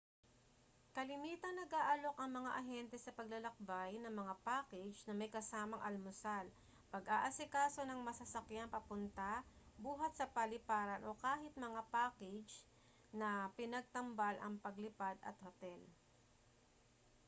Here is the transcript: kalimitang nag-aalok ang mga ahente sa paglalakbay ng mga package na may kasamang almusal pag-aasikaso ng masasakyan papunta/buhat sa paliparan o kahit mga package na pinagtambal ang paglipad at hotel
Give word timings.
kalimitang 0.97 1.53
nag-aalok 1.61 2.15
ang 2.19 2.31
mga 2.41 2.51
ahente 2.61 2.97
sa 3.01 3.13
paglalakbay 3.17 3.93
ng 4.01 4.09
mga 4.21 4.33
package 4.47 4.97
na 5.05 5.13
may 5.19 5.29
kasamang 5.35 5.77
almusal 5.89 6.45
pag-aasikaso 6.93 7.81
ng 7.85 7.99
masasakyan 8.07 8.73
papunta/buhat 8.75 10.13
sa 10.17 10.25
paliparan 10.35 11.01
o 11.07 11.11
kahit 11.25 11.53
mga 11.65 11.81
package 11.95 12.51
na 13.19 13.29
pinagtambal 13.57 14.35
ang 14.41 14.55
paglipad 14.65 15.17
at 15.29 15.37
hotel 15.45 15.79